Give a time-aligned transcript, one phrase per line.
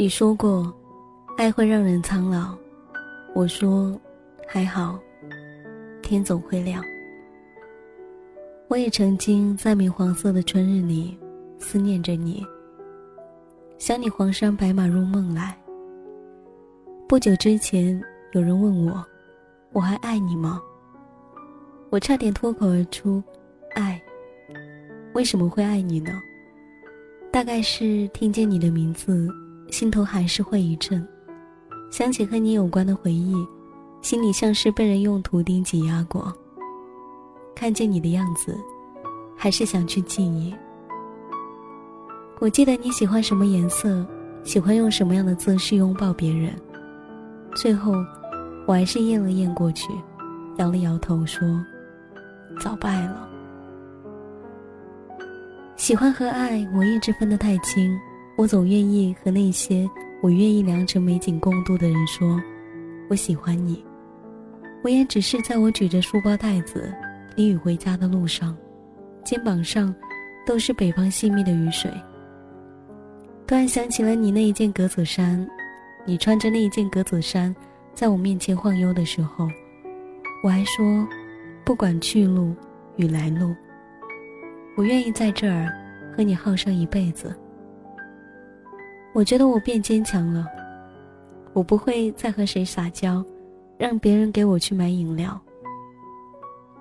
[0.00, 0.74] 你说过，
[1.36, 2.56] 爱会让人苍老。
[3.34, 4.00] 我说，
[4.48, 4.98] 还好，
[6.00, 6.82] 天总会亮。
[8.68, 11.14] 我也曾经在明黄色的春日里
[11.58, 12.42] 思念着你，
[13.76, 15.54] 想你黄山白马入梦来。
[17.06, 19.04] 不久之前，有人问我，
[19.72, 20.62] 我还爱你吗？
[21.90, 23.22] 我差点脱口而出，
[23.74, 24.00] 爱。
[25.12, 26.22] 为什么会爱你呢？
[27.30, 29.28] 大概是听见你的名字。
[29.70, 31.06] 心头还是会一震，
[31.90, 33.34] 想起和你有关的回忆，
[34.02, 36.32] 心里像是被人用图钉挤压过。
[37.54, 38.58] 看见你的样子，
[39.36, 40.54] 还是想去记忆。
[42.40, 44.06] 我记得你喜欢什么颜色，
[44.44, 46.52] 喜欢用什么样的姿势拥抱别人。
[47.54, 47.92] 最后，
[48.66, 49.92] 我还是咽了咽过去，
[50.56, 51.46] 摇了摇头说
[52.60, 53.28] ：“早败了。”
[55.76, 57.98] 喜欢和爱，我一直分得太清。
[58.40, 59.86] 我总愿意和那些
[60.22, 62.40] 我愿意良辰美景共度的人说，
[63.10, 63.84] 我喜欢你。
[64.82, 66.90] 我也只是在我举着书包袋子
[67.36, 68.56] 淋雨回家的路上，
[69.22, 69.94] 肩膀上
[70.46, 71.90] 都是北方细密的雨水。
[73.46, 75.46] 突然想起了你那一件格子衫，
[76.06, 77.54] 你穿着那一件格子衫，
[77.92, 79.46] 在我面前晃悠的时候，
[80.42, 81.06] 我还说，
[81.62, 82.54] 不管去路
[82.96, 83.54] 与来路，
[84.78, 85.70] 我愿意在这儿
[86.16, 87.38] 和你耗上一辈子。
[89.12, 90.46] 我觉得我变坚强了，
[91.52, 93.24] 我不会再和谁撒娇，
[93.76, 95.38] 让别人给我去买饮料。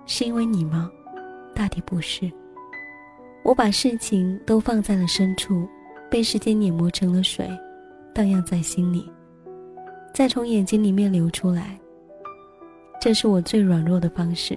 [0.05, 0.91] 是因为你吗？
[1.55, 2.31] 大抵不是。
[3.43, 5.67] 我把事情都放在了深处，
[6.09, 7.49] 被时间碾磨成了水，
[8.13, 9.11] 荡漾在心里，
[10.13, 11.79] 再从眼睛里面流出来。
[13.01, 14.55] 这是我最软弱的方式。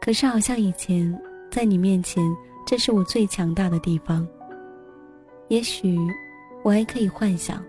[0.00, 1.12] 可是好像以前
[1.50, 2.22] 在你面前，
[2.64, 4.24] 这是我最强大的地方。
[5.48, 5.98] 也许。
[6.66, 7.62] 我还可以幻想，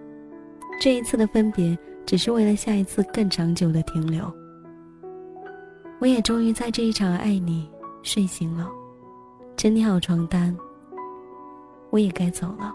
[0.82, 4.26] 这一次的分别只是为了下一次更长久的停留。
[6.00, 7.70] 我也终于在这一场爱你
[8.02, 8.68] 睡醒了，
[9.56, 10.58] 整理好床单，
[11.92, 12.74] 我也该走了。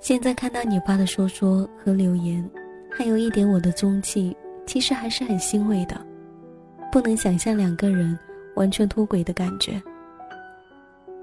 [0.00, 2.46] 现在看到你发的说说和留言，
[2.90, 4.36] 还有一点我的踪迹，
[4.66, 5.98] 其实还是很欣慰的，
[6.92, 8.18] 不能想象两个人
[8.54, 9.82] 完全脱轨的感觉。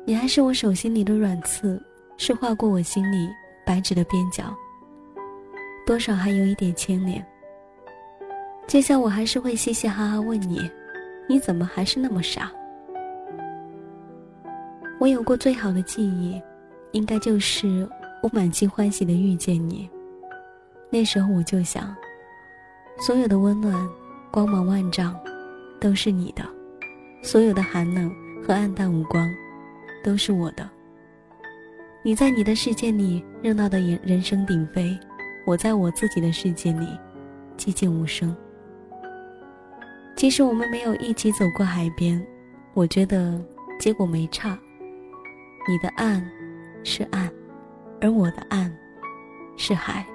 [0.07, 1.78] 你还是我手心里的软刺，
[2.16, 3.28] 是划过我心里
[3.66, 4.56] 白纸的边角。
[5.85, 7.22] 多少还有一点牵连。
[8.67, 10.62] 接下我还是会嘻嘻哈哈问你，
[11.28, 12.50] 你怎么还是那么傻？
[14.97, 16.41] 我有过最好的记忆，
[16.94, 17.85] 应该就是
[18.23, 19.90] 我满心欢喜的遇见你。
[20.90, 21.94] 那时候我就想，
[22.97, 23.75] 所有的温暖、
[24.31, 25.19] 光芒万丈，
[25.81, 26.46] 都是你的；
[27.22, 28.09] 所有的寒冷
[28.41, 29.29] 和暗淡无光。
[30.03, 30.69] 都是我的。
[32.03, 34.97] 你在你的世界里热闹的人人声鼎沸，
[35.46, 36.88] 我在我自己的世界里
[37.58, 38.35] 寂静无声。
[40.16, 42.25] 即使我们没有一起走过海边，
[42.74, 43.40] 我觉得
[43.80, 44.58] 结果没差。
[45.68, 46.25] 你的岸
[46.84, 47.29] 是岸，
[48.00, 48.74] 而我的岸
[49.58, 50.06] 是海。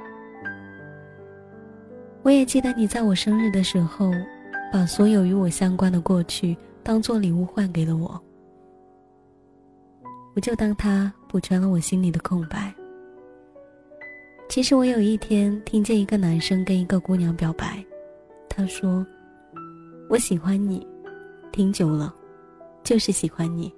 [2.22, 4.10] 我也记得你在我生日的时候，
[4.72, 8.20] 把所有与我相关的过去当做礼物换给了我。
[10.34, 12.72] 我就当他补全了我心里的空白。
[14.48, 17.84] 其实我有一天听见一个男生跟一个姑娘表白，
[18.49, 19.06] 他说
[20.08, 20.87] ：“我喜欢你，
[21.50, 22.14] 挺久了，
[22.82, 23.73] 就是喜欢你，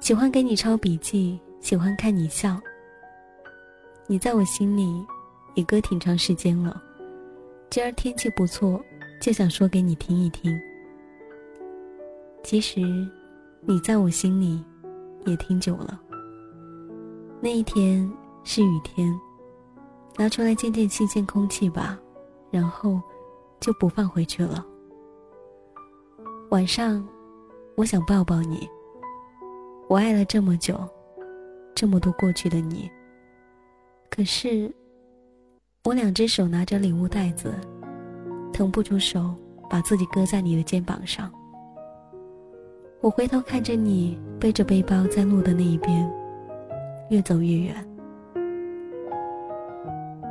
[0.00, 2.60] 喜欢给你抄笔记，喜欢看你笑。
[4.06, 5.04] 你在我心里
[5.54, 6.80] 也搁挺长时间了，
[7.68, 8.80] 今儿天气不错，
[9.20, 10.58] 就想说给你听一听。
[12.42, 12.80] 其实，
[13.62, 14.64] 你在我心里。”
[15.26, 16.00] 也挺久了。
[17.40, 18.10] 那一天
[18.44, 19.14] 是雨天，
[20.16, 21.98] 拿出来见见新鲜空气吧，
[22.50, 23.00] 然后
[23.60, 24.64] 就不放回去了。
[26.50, 27.06] 晚上，
[27.76, 28.68] 我想抱抱你。
[29.88, 30.78] 我爱了这么久，
[31.74, 32.90] 这么多过去的你。
[34.10, 34.74] 可是，
[35.84, 37.54] 我两只手拿着礼物袋子，
[38.52, 39.34] 腾不出手，
[39.70, 41.32] 把自己搁在你的肩膀上。
[43.00, 46.10] 我回头看着你背着背包在路的那一边，
[47.10, 47.74] 越走越远。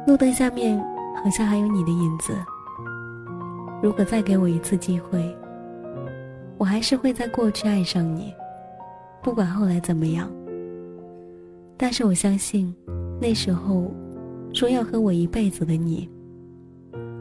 [0.06, 0.78] 路灯下面
[1.24, 2.34] 好像还有你的影子。
[3.82, 5.34] 如果再给我一次机会，
[6.58, 8.34] 我还是会在过去爱上你，
[9.22, 10.30] 不管后来怎么样。
[11.78, 12.76] 但是我相信，
[13.22, 13.90] 那时候
[14.54, 16.10] 说要和我一辈子的你，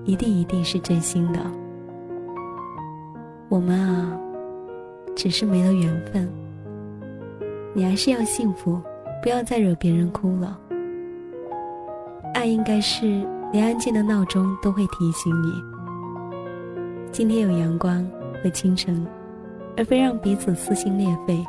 [0.04, 1.38] 一定一定是真心的。
[3.48, 4.18] 我们啊，
[5.16, 6.30] 只是没了缘分。
[7.74, 8.80] 你还是要幸福，
[9.22, 10.56] 不要再惹别人哭了。
[12.34, 15.50] 爱应该是连安静的闹钟都会提醒你，
[17.10, 18.06] 今天有阳光
[18.42, 19.06] 和清晨，
[19.76, 21.42] 而非让彼此撕心裂肺、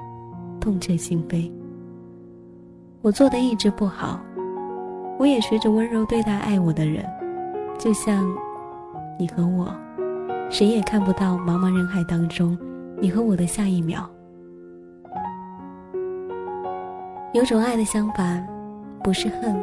[0.60, 1.52] 痛彻心扉。
[3.02, 4.20] 我做的一直不好，
[5.20, 7.06] 我也学着温柔对待爱我的人，
[7.78, 8.26] 就像
[9.20, 9.74] 你和我，
[10.50, 12.58] 谁也看不到茫茫人海当中
[13.00, 14.10] 你和我的下一秒。
[17.34, 18.46] 有种爱的相反，
[19.04, 19.56] 不是恨，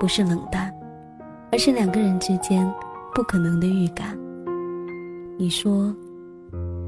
[0.00, 0.74] 不是冷淡，
[1.52, 2.68] 而是两个人之间
[3.14, 4.18] 不可能的预感。
[5.38, 5.94] 你说，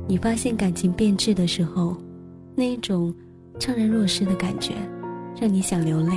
[0.09, 1.97] 你发现感情变质的时候，
[2.57, 3.15] 那一种
[3.59, 4.75] 怅然若失的感觉，
[5.41, 6.13] 让你想流泪。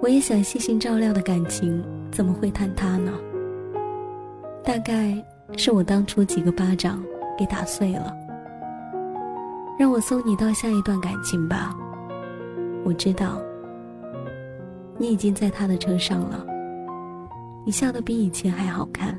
[0.00, 3.12] 我也想细心照料的感情，怎么会坍塌呢？
[4.64, 5.14] 大概
[5.56, 7.02] 是我当初几个巴掌
[7.42, 8.14] 被打碎了。
[9.76, 11.76] 让我送你到下一段感情吧。
[12.84, 13.42] 我知道，
[14.96, 16.46] 你已经在他的车上了。
[17.64, 19.18] 你笑得比以前还好看，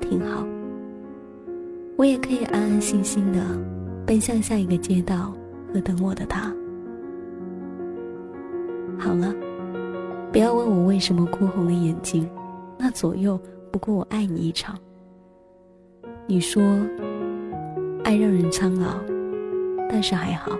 [0.00, 0.44] 挺好。
[1.96, 3.40] 我也可以安安心心的
[4.04, 5.32] 奔向下一个街道
[5.72, 6.52] 和等我的他。
[8.98, 9.32] 好了，
[10.32, 12.28] 不要问我为什么哭红了眼睛，
[12.76, 14.76] 那左右不过我爱你一场。
[16.28, 16.60] 你说，
[18.02, 18.98] 爱让人苍老，
[19.88, 20.50] 但是还好。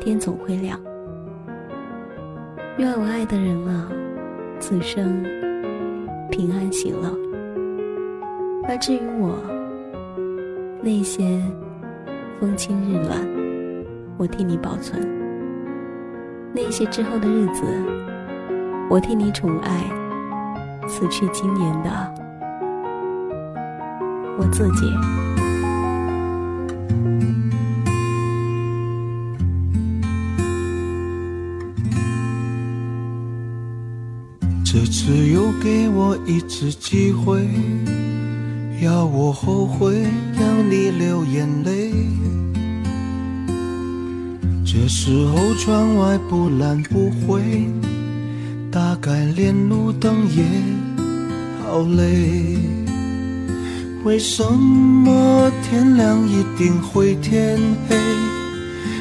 [0.00, 0.80] 天总会亮。
[2.76, 3.88] 愿我爱的人啊，
[4.58, 5.22] 此生
[6.28, 7.08] 平安喜乐。
[8.68, 9.38] 而至于我，
[10.82, 11.40] 那些
[12.40, 13.24] 风轻日暖，
[14.18, 15.00] 我替你保存；
[16.52, 17.62] 那些之后的日子，
[18.90, 19.84] 我替你宠爱。
[20.88, 22.25] 此去经年的
[24.38, 24.92] 我自己。
[34.64, 37.48] 这次又给我一次机会，
[38.82, 40.02] 要我后悔，
[40.38, 41.92] 让你流眼泪。
[44.66, 47.40] 这时候窗外不蓝不灰，
[48.70, 50.44] 大概连路灯也
[51.64, 52.75] 好累。
[54.06, 57.58] 为什么天亮一定会天
[57.88, 57.96] 黑？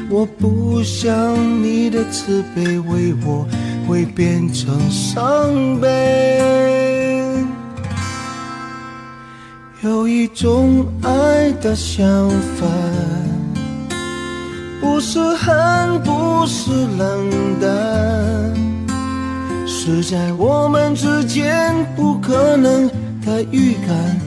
[0.09, 3.47] 我不想你的慈悲为我。
[3.87, 6.41] 会变成伤悲。
[9.83, 12.67] 有一种爱的相反，
[14.81, 17.29] 不是恨，不是冷
[17.61, 17.69] 淡，
[19.67, 22.89] 是在我们之间不可能
[23.23, 24.19] 的预感，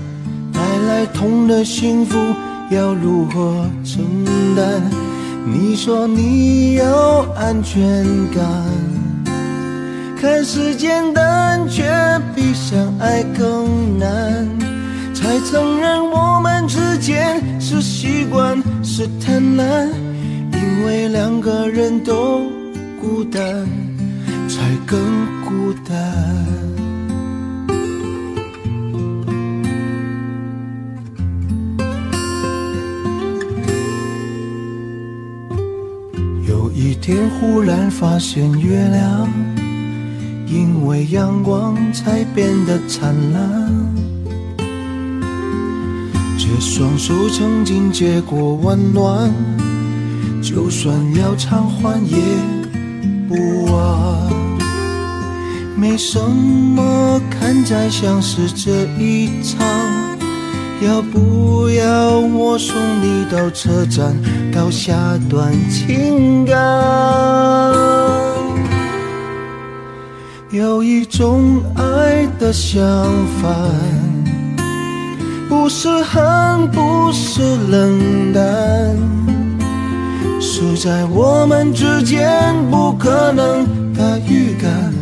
[0.58, 2.18] 带来痛的幸福
[2.68, 4.04] 要如何承
[4.56, 4.82] 担？
[5.46, 8.44] 你说你要安全感。
[10.20, 11.84] 看似简单，却
[12.34, 14.48] 比相爱更难。
[15.14, 19.88] 才承认我们之间是习惯，是贪婪。
[20.52, 22.42] 因为两个人都
[23.00, 23.64] 孤单，
[24.48, 24.98] 才更
[25.44, 26.57] 孤单。
[37.08, 39.26] 天，忽然发现月亮。
[40.46, 43.72] 因为阳光才变得灿烂，
[46.36, 49.32] 这双手曾经接过温暖，
[50.42, 52.18] 就算要偿还也
[53.26, 54.30] 不晚。
[55.76, 59.66] 没什么看在像是这一场，
[60.80, 64.16] 要不要我送你到车站，
[64.52, 64.94] 到下
[65.28, 66.56] 段情感？
[70.50, 72.80] 有一种爱的相
[73.42, 73.52] 反，
[75.48, 78.96] 不是恨，不是冷淡，
[80.40, 84.94] 是在我们之间不可能的预感，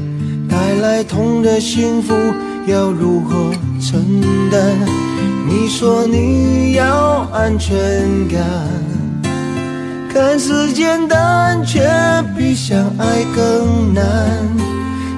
[0.48, 2.14] 带来痛的幸福
[2.66, 4.02] 要如何承
[4.50, 5.15] 担？
[5.48, 7.76] 你说你要安全
[8.28, 8.42] 感，
[10.12, 11.80] 看似简单，却
[12.36, 14.04] 比相爱更难。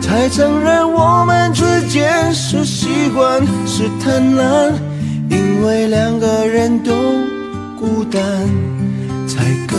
[0.00, 4.72] 才承认我们之间是习惯，是贪婪，
[5.30, 6.92] 因为两个人都
[7.78, 8.22] 孤单，
[9.26, 9.78] 才更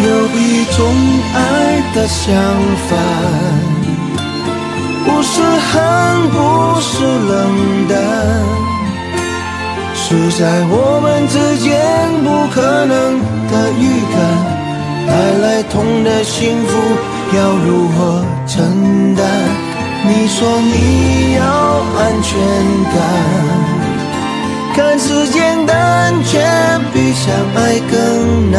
[0.00, 0.78] 有一种
[1.34, 2.34] 爱的相
[2.88, 2.98] 反，
[5.04, 5.78] 不是恨，
[6.30, 6.36] 不
[6.80, 7.34] 是冷
[7.88, 7.96] 淡，
[9.94, 11.66] 是在我们之间
[12.22, 13.18] 不可能
[13.50, 13.82] 的预
[14.14, 14.16] 感。
[15.08, 15.10] 带
[15.42, 16.70] 来痛的幸福
[17.36, 19.26] 要如何承担？
[20.06, 21.42] 你说你要
[21.98, 22.38] 安全
[22.94, 22.96] 感，
[24.76, 26.38] 看似简单，却
[26.92, 28.58] 比相爱更难。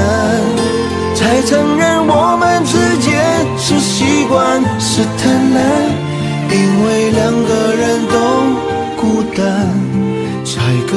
[1.19, 5.59] 才承认我们之间是习惯，是贪婪，
[6.49, 8.15] 因为两个人都
[8.95, 9.43] 孤单，
[10.45, 10.55] 才
[10.89, 10.95] 更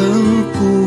[0.53, 0.82] 孤单。